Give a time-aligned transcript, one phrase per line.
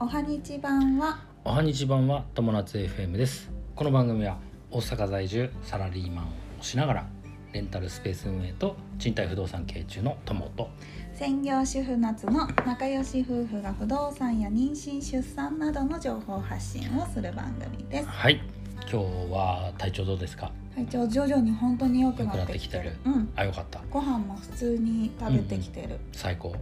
[0.00, 1.18] おはにち版は。
[1.44, 3.50] おはにち版は友達 FM です。
[3.74, 4.38] この番組は
[4.70, 6.28] 大阪在住サラリーマンを
[6.60, 7.06] しながら
[7.52, 10.70] レンタルスペース運営と賃貸不動産経営中の友と
[11.14, 18.06] 専業主婦夏の仲良し夫婦が不動産や妊娠出産などの情報発信をする番組です。
[18.06, 18.40] はい
[18.82, 20.50] 今日は体調どうですか？
[20.74, 22.92] 体調徐々に本当に良くなってきてる。
[23.04, 23.28] うん。
[23.36, 23.80] あよかった。
[23.90, 26.54] ご飯も普通に食べてきてる、最高。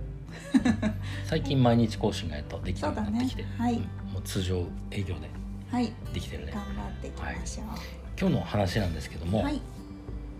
[1.25, 3.75] 最近毎日更新がやっとできるようになってきて、ねはい。
[3.75, 3.81] うん。
[4.13, 5.29] もう通常営業で
[5.71, 5.93] はい。
[6.13, 6.53] できてるね。
[6.53, 7.63] 頑張っていきましょ
[8.19, 9.61] 今日の話なんですけども、うはい。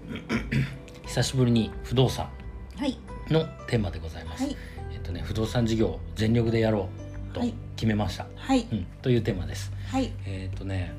[1.07, 2.29] 久しぶりに不動産
[2.77, 2.99] はい。
[3.31, 4.57] のテーマでございます、はい。
[4.93, 6.89] えっとね不動産事業を全力でやろ
[7.31, 7.55] うとはい。
[7.77, 8.67] 決めました、はい。
[8.73, 9.73] うん、というテーマです。
[9.89, 10.11] はい。
[10.25, 10.93] えっ、とね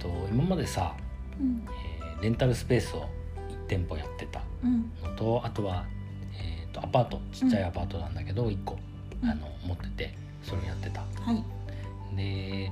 [0.00, 0.94] と今までさ、
[1.38, 1.64] うん。
[1.68, 3.08] えーレンタルスペースを
[3.48, 4.92] 1店舗やってたうん。
[5.02, 5.86] のとあとは、
[6.34, 8.76] えー、とアパートちっちゃいアパートなんだけど1個、
[9.22, 9.30] うん。
[9.30, 11.00] あの持っててそれをやってた。
[11.00, 11.42] はい。
[12.16, 12.70] で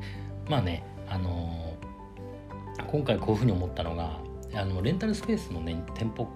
[0.50, 1.88] まあねあのー
[2.90, 4.18] 今回こういうふうに思ったのが
[4.54, 6.28] あのレンタルスペースの、ね、店舗を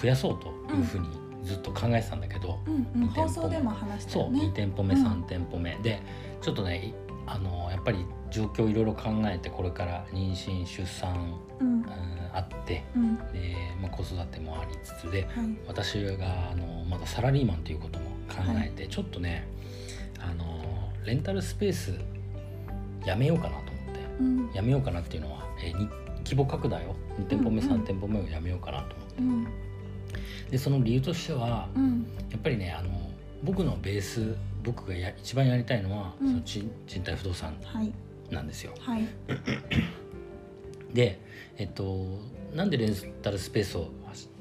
[0.00, 1.08] 増やそうというふうに
[1.42, 2.74] ずっと考えてたんだけど、うん。
[2.74, 2.86] うん。
[3.02, 5.06] 二店舗放送でも話したそうよね2店舗目うん。
[5.06, 6.00] 3店舗目、で
[6.40, 6.94] ちょっとねい
[7.26, 11.68] あのやっぱり状況いろいろ考えてこれから妊娠出産、うん。
[11.68, 11.86] うん、
[12.32, 13.16] あってうん。
[13.32, 15.56] で、まあ、子育てもありつつではい。
[15.66, 19.46] 私があのまだサラリーマンということも考えて、ちょっとね
[20.18, 20.44] あの
[21.04, 21.98] レンタルスペース
[23.04, 24.50] やめようかなと思ってうん。
[24.52, 25.88] やめようかなっていうのは、えーに
[26.24, 29.14] 規模拡大を2店舗目、うんうん3店舗目をやめようかなと思って。
[29.20, 29.46] うん。
[30.50, 32.06] でその理由としてはうん。
[32.30, 32.90] やっぱりねあの
[33.42, 34.34] 僕のベース
[34.64, 36.28] 僕がや一番やりたいのは、うん。
[36.28, 37.92] その賃賃貸不動産はい。
[38.30, 38.72] なんですよ。
[38.80, 39.06] はい。
[40.92, 41.20] で、
[41.58, 42.18] えっと、
[42.54, 43.88] なんでレンタルスペースを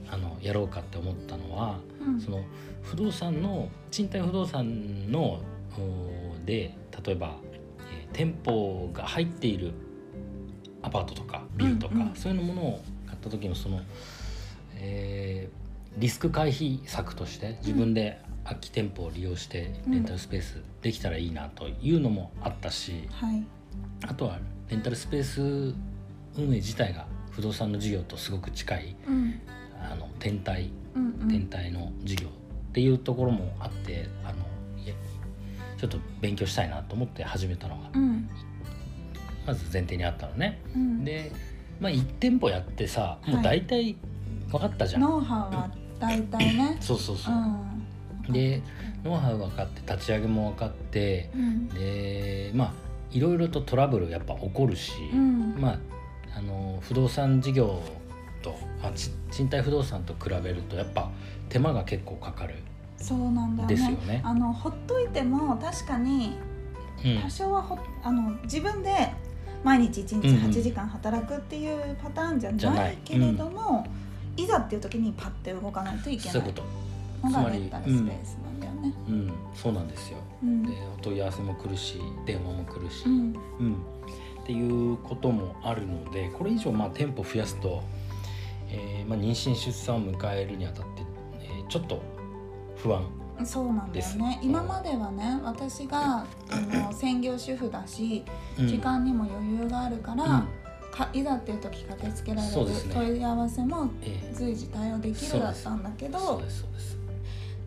[0.09, 2.19] あのやろうかって思ったのはうん。
[2.21, 2.43] その
[2.81, 5.41] 不動産の賃貸不動産の
[5.77, 7.35] おで例えば、
[7.91, 9.71] えー店舗が入っている
[10.83, 12.15] アパートとかビルとか、うんうん。
[12.15, 13.81] そういうものを買った時のその、
[14.75, 15.63] えー
[15.99, 23.43] リスク回避策として自分で空き店舗を利用してレンタルスペースできたらいいなというのもあったし、はい。
[24.07, 24.39] あとは
[24.69, 25.41] レンタルスペース
[26.35, 29.41] 運営自体が不動産の事業とすごく近いうん。
[29.91, 31.27] あの天体うんうん。
[31.29, 32.31] 天体の事業っ
[32.73, 34.43] ていうところもあってあの
[35.77, 38.29] ちょっと勉強したいなと思って始めたのがうん。
[39.45, 40.61] まず前提にあったのね。
[40.75, 41.03] うん。
[41.03, 41.31] で、
[41.79, 43.43] まあ、1店舗やってさもうはい。
[43.43, 43.97] 大体
[44.51, 45.01] 分かったじゃん。
[45.01, 46.77] ノウハウは大体ね。
[46.79, 47.33] そうそうそう。
[47.33, 47.37] う。
[47.37, 47.72] ん
[48.29, 48.61] で
[49.03, 51.67] ノウハウ分かって立ち上げも分かってうん。
[51.69, 52.73] でまあ
[53.11, 55.55] いろいろとトラブルやっぱ起こるし、うん。
[55.59, 55.79] まあ
[56.35, 57.81] あの不動産事業
[58.41, 61.09] とあち賃貸不動産と比べるとやっぱ
[61.49, 62.55] 手間が結構かかる。
[62.97, 63.75] そうなんだよね。
[63.75, 64.21] ですよね。
[64.23, 66.37] あのほっといても確かに
[67.03, 67.21] うん。
[67.21, 69.11] 多少はほあの自分で
[69.63, 70.43] 毎日1日うんうん。
[70.45, 73.85] 8時間働くっていうパターンじゃないけれども、
[74.37, 76.33] いざっていう時にパッて動かないといけない。
[76.33, 76.82] そういうこと。
[77.23, 78.59] のがつまりレンタルスペースなん。
[78.59, 78.93] だよね。
[79.07, 80.17] うん、そうなんですよ。
[80.43, 80.63] うん。
[80.63, 83.13] でお問い合わせも来るし電話も来るし、うん。
[83.59, 83.73] うん。
[84.43, 87.81] っていうこともあるのでこれ以上まあ店舗増やすと、
[88.69, 91.01] えーまあ、妊娠出産を迎えるにあたって、
[91.41, 92.01] えーちょっと
[92.75, 93.01] 不安
[93.45, 94.17] そうなんだよです。
[94.17, 98.23] ね今まではね私があの専業主婦だし
[98.59, 98.67] うん。
[98.67, 100.47] 時間にも余裕があるから、うん。
[100.91, 102.53] かいざっていう時駆けつけられる
[102.93, 106.41] 問い合わせもえ随時対応できるだったんだけーど。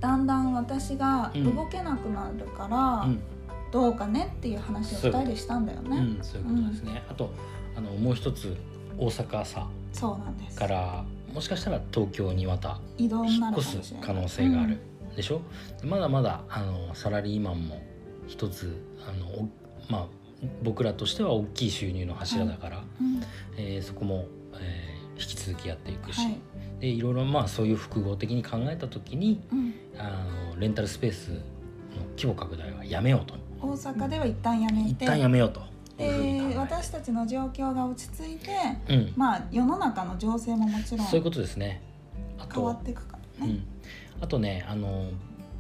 [0.01, 1.55] だんだん私がうん。
[1.57, 3.21] 動けなくなるから、うん。
[3.73, 5.97] どうかねっていう話を2人でしたんだよね。
[5.97, 7.03] うん、そういうことですね。
[7.11, 7.31] あと
[7.77, 8.57] あのもう一つ
[8.97, 10.57] 大阪さそうなんです。
[10.57, 14.79] からもしかしたら東京にまた移動に引なるかっ越す可能性がある、
[15.17, 15.43] でしょ？
[15.85, 17.83] まだまだあのサラリーマンも
[18.27, 19.49] 一つあのお
[19.93, 20.07] まあ
[20.63, 23.21] 僕らとしては大きい収入の柱だから、うん。
[23.59, 24.86] えーそこも、えー
[25.19, 26.39] 引き続きやっていくし、はい。
[26.81, 31.39] でいろいろまあそういう複合的に考えた時にうん、あのレンタルスペースの
[32.17, 33.35] 規模拡大はやめようと。
[33.61, 35.63] 大阪では一旦やめ一て旦やめようと。
[35.97, 38.53] で私たちの状況が落ち着いて
[38.91, 41.81] うん、まあ世の中の情勢ももちろんそういうことですね。
[42.39, 43.53] あ変わとっていくからね。
[44.19, 45.11] うん、あとねあの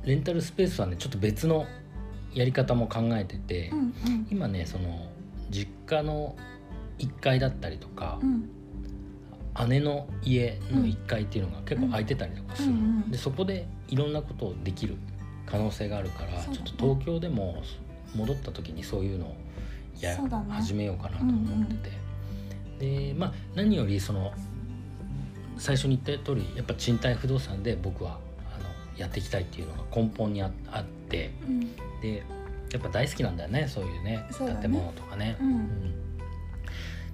[0.04, 1.64] レンタルスペースはねちょっと別の
[2.34, 4.26] やり方も考えてて、うんうん。
[4.30, 5.08] 今ねその
[5.50, 6.36] 実家の
[6.98, 8.50] 1階だったりとかう、ん
[9.64, 12.76] 姉の家の1階っていうのが結構空いてたりとかする、うん。
[12.76, 14.96] うんでそこでいろんなことをできる
[15.46, 16.48] 可能性があるから、ね。
[16.52, 17.62] ちょっと東京でも
[18.14, 19.36] 戻った時にそういうのを
[20.00, 20.28] や、ね。
[20.50, 21.90] 始めようかなと思って
[22.78, 24.32] て、でまあ何よりその
[25.56, 28.18] 最初に言った通りやっぱ賃貸不動産で僕は
[28.54, 28.68] あの
[28.98, 31.60] やっていきたいっていうのが根本にああってうん。
[32.02, 32.22] で
[32.72, 34.58] やっぱ大好きなんだよねそういうねね。
[34.60, 35.36] 建物とかね。
[35.40, 35.48] うん。
[35.48, 35.94] うん。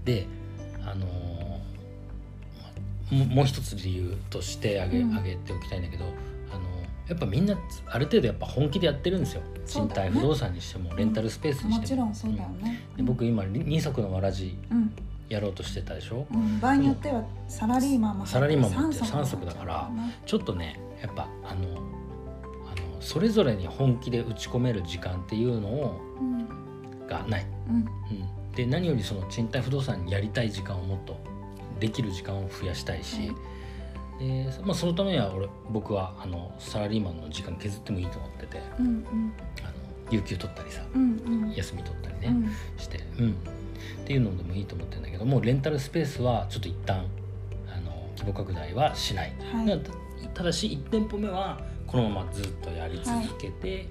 [0.04, 0.26] で
[0.84, 1.31] あのー
[3.12, 5.10] ももう一つ理由として挙げ,、うん。
[5.12, 9.42] 挙げておきたいんだけど、あのーやっぱみんなある程度やっぱ本気でやってるんですよ。
[9.66, 12.06] 賃貸不動産にしてもレンタルスペースにしても。
[12.06, 14.94] もちろんそうだよね、で僕今二足のわらじうん、
[15.28, 16.26] やろうとしてたでしょ？
[16.32, 27.06] うん、場合によってはサラリーマンもサラリーマンも三三足だからねちょっとねやっぱあのあのそれぞれに本気で打ち込める時間っていうのをうん。
[27.08, 27.76] がない、うん。
[27.76, 27.86] うん、
[28.54, 31.20] で何よりその賃貸不動産やりたい時間をもっと
[31.82, 33.32] できる時間を増やしたいし、
[34.20, 39.32] でまあ、そのためには俺僕はあのサラリーマンの時間削ってもいいと思っててうんうん。
[39.62, 39.72] あの
[40.12, 41.52] 有給取ったりさうんうん。
[41.52, 42.80] 休み取ったりね、うん。
[42.80, 43.34] して、うん、っ
[44.06, 47.04] ていうのでもいいと思ってるんだけどもうレンタルスペースはちょっと一旦
[47.68, 49.66] あの規模拡大はしない、はい。
[49.66, 49.90] だた
[50.34, 53.88] ただし1店舗目はこのままずっとやり続けて、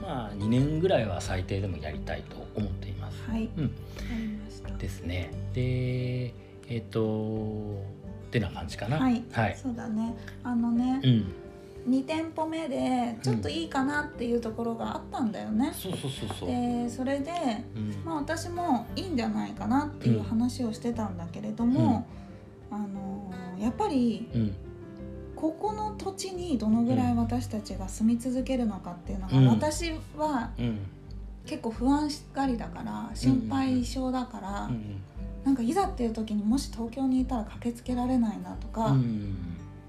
[0.00, 3.20] まあ2年ぐらいは最低でもやりたいと思っています。
[3.28, 3.50] はい。
[3.58, 5.32] うん、ですね。
[5.52, 6.32] で
[6.68, 7.92] えっ、と
[8.26, 8.98] ってな感じかな。
[8.98, 9.22] はい。
[9.30, 9.58] はい。
[9.60, 10.14] そうだね。
[10.42, 11.34] あのねう、ん。
[11.88, 16.48] 2店舗目でちょっといいかなっていうところがあったんだよね、そうそうそうそう。
[16.48, 17.30] でそれで
[17.76, 18.02] うん。
[18.04, 22.06] まあ私もいいんじゃないかなっていう話をしてたんだけれども、
[22.70, 24.54] あのやっぱりうん。
[25.36, 29.46] ここの土地にどのぐらい私たちが住み続けるのかっていうのが、うん。
[29.48, 30.78] 私はうん。
[31.44, 35.02] 結構不安がりだから心配性だから、うん
[35.44, 39.36] なんかいざっていう時にもし東京にいたら駆けつけられないなとか、うん。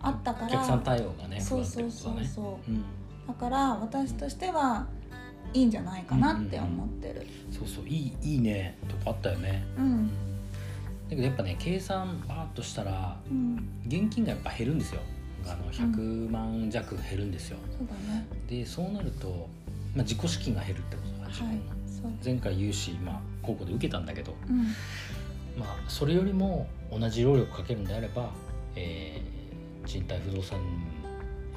[0.02, 1.40] あったからお客さん対応がね。
[1.40, 2.84] そうそうそうそううん。
[3.28, 4.88] だから私としては
[5.54, 7.28] いいんじゃないかなって思ってる。
[7.52, 9.64] そうそういいいいねとかあったよね。
[9.78, 10.10] うん
[11.10, 15.02] だけどやっぱね計算バーッとしたらうん、現金がやっぱ減るんですよ。
[15.46, 17.58] あの100万弱減るんですよ。
[17.78, 18.26] そうだね。
[18.48, 19.50] でそうなると、
[19.96, 21.48] まあ、自己資金が減るってことだね。
[21.48, 21.84] はい。
[22.24, 24.68] 前回融資、まあ、高校で受けたんだけど、うん、
[25.58, 28.32] まあ、それよりも同じ労力かけるんであれば、
[28.76, 29.34] えー
[29.86, 30.58] 賃貸不動産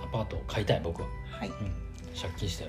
[0.03, 1.55] アパートを買いたい僕は、はい、うん、
[2.21, 2.69] 借金して。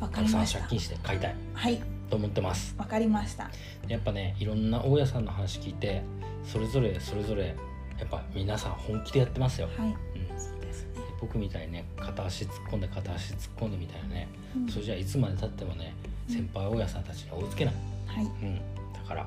[0.00, 0.06] た。
[0.08, 0.46] くさん。
[0.46, 1.34] 借金して買いたい。
[1.54, 2.74] はい、と思ってます。
[2.78, 3.50] わかりました。
[3.88, 6.02] やっぱねいろんな大家さんの話聞いて
[6.44, 7.56] それぞれそれぞれ
[7.98, 9.94] やっぱ皆さん本気でやってますよ、はい、うん、
[10.38, 10.90] そうですね。
[11.20, 14.68] 僕みたいにね片足突っ込んで片足突っ込んでみたいなね、うん。
[14.68, 15.94] それじゃいつまでたってもね
[16.28, 16.34] うん。
[16.34, 17.74] 先輩大家さんたちに追いつけない、
[18.06, 18.56] はい、うん、
[18.92, 19.26] だから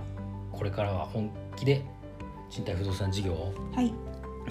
[0.57, 1.83] これからは本気で
[2.49, 3.93] 賃貸不動産事業をはい、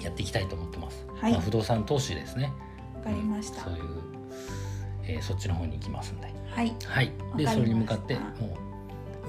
[0.01, 1.31] やっていきたいと思ってます、はい。
[1.31, 2.51] まあ、不動産投資ですね。
[2.95, 3.61] わかりました。
[3.61, 3.81] そういう、
[5.03, 6.27] えーそっちの方に行きますんで。
[6.49, 7.11] はい、はい。
[7.11, 7.51] でわかりました。
[7.53, 8.57] それに向かっても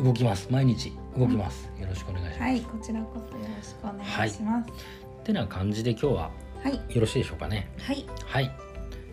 [0.01, 0.49] う動きます。
[0.51, 4.71] 毎日動きます、よろしくお願いします、はい、こちらこそよろしくお願いします。
[4.71, 6.31] ってな感じで今日は
[6.63, 7.71] はい、よろしいでしょうかね。
[7.79, 8.51] はい、はい。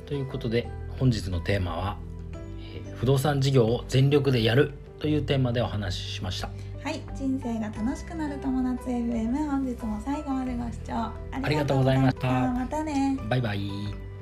[0.05, 0.67] ということで
[0.99, 1.97] 本日のテーマは、
[2.59, 6.47] えー不動産事業を全力でやるというテーマでお話ししました。
[6.47, 6.57] はい、
[7.23, 11.13] 人生が楽しくなる友達 FM 本日も最後までご視聴あ
[11.47, 12.27] りがとうございました。
[12.51, 13.17] またね。
[13.29, 14.12] バイバイ